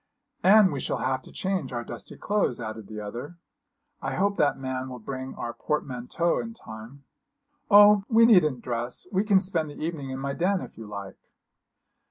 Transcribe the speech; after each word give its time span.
'And 0.41 0.71
we 0.71 0.79
shall 0.79 0.97
have 0.97 1.21
to 1.21 1.31
change 1.31 1.71
our 1.71 1.83
dusty 1.83 2.17
clothes,' 2.17 2.59
added 2.59 2.87
the 2.87 2.99
other; 2.99 3.37
'I 4.01 4.15
hope 4.15 4.37
that 4.37 4.57
man 4.57 4.89
will 4.89 4.97
bring 4.97 5.35
our 5.35 5.53
portmanteaux 5.53 6.39
in 6.39 6.55
time.' 6.55 7.03
'Oh, 7.69 8.03
we 8.09 8.25
needn't 8.25 8.63
dress. 8.63 9.05
We 9.11 9.23
can 9.23 9.39
spend 9.39 9.69
the 9.69 9.75
evening 9.75 10.09
in 10.09 10.17
my 10.17 10.33
den, 10.33 10.59
if 10.61 10.75
you 10.75 10.87
like!' 10.87 11.29